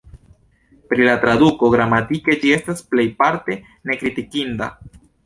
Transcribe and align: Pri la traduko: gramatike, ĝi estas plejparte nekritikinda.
Pri 0.93 1.03
la 1.07 1.11
traduko: 1.25 1.69
gramatike, 1.75 2.37
ĝi 2.45 2.53
estas 2.55 2.81
plejparte 2.95 3.59
nekritikinda. 3.93 4.71